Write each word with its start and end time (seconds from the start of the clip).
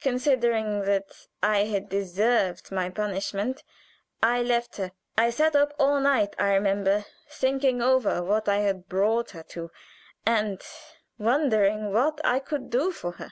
"Considering 0.00 0.82
that 0.86 1.28
I 1.40 1.66
had 1.66 1.88
deserved 1.88 2.72
my 2.72 2.90
punishment, 2.90 3.62
I 4.20 4.42
left 4.42 4.76
her. 4.78 4.90
I 5.16 5.30
sat 5.30 5.54
up 5.54 5.72
all 5.78 6.00
night, 6.00 6.34
I 6.36 6.52
remember, 6.54 7.04
thinking 7.30 7.80
over 7.80 8.24
what 8.24 8.48
I 8.48 8.56
had 8.56 8.88
brought 8.88 9.30
her 9.30 9.44
to, 9.54 9.70
and 10.26 10.60
wondering 11.16 11.92
what 11.92 12.20
I 12.24 12.40
could 12.40 12.70
do 12.70 12.90
for 12.90 13.12
her. 13.12 13.30